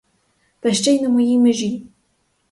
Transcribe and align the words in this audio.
Та 0.59 0.73
ще 0.73 0.91
й 0.95 1.01
на 1.01 1.09
моїй 1.09 1.39
межі! 1.39 1.85